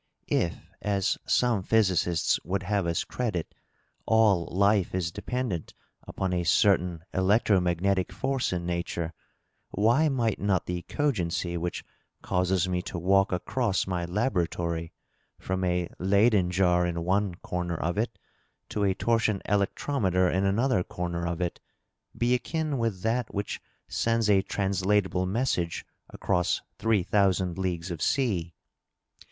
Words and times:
If, 0.31 0.55
as 0.81 1.19
some 1.27 1.61
physicists 1.61 2.39
would 2.43 2.63
have 2.63 2.87
us 2.87 3.03
credit, 3.03 3.53
all 4.07 4.47
life 4.47 4.95
is 4.95 5.11
dependent 5.11 5.75
upon 6.07 6.33
a 6.33 6.43
certain 6.43 7.03
electro 7.13 7.59
magnetic 7.59 8.11
force 8.11 8.51
in 8.51 8.65
nature, 8.65 9.13
why 9.69 10.09
might 10.09 10.39
not 10.39 10.65
the 10.65 10.81
cogency 10.89 11.55
which 11.55 11.83
causes 12.23 12.67
me 12.67 12.81
to 12.81 12.97
walk 12.97 13.31
across 13.31 13.85
my 13.85 14.03
laboratory, 14.05 14.91
from 15.37 15.63
a 15.63 15.87
Leyden 15.99 16.49
jar 16.49 16.83
in 16.87 17.03
one 17.05 17.35
comer 17.43 17.75
of 17.77 17.99
it 17.99 18.17
to 18.69 18.83
a 18.83 18.95
torsion 18.95 19.39
electrometer 19.47 20.27
in 20.33 20.45
another 20.45 20.83
comer 20.83 21.27
of 21.27 21.41
it, 21.41 21.59
be 22.17 22.33
akin 22.33 22.79
with 22.79 23.01
that 23.03 23.31
which 23.31 23.61
sends 23.87 24.31
a 24.31 24.41
translatable 24.41 25.27
mes 25.27 25.51
sage 25.51 25.85
across 26.09 26.59
three 26.79 27.03
thousand 27.03 27.59
leagues 27.59 27.91
of 27.91 28.01
sea? 28.01 28.55